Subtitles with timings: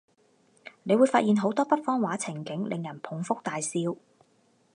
[0.81, 3.95] 你會發現好多北方話情景，令人捧腹大笑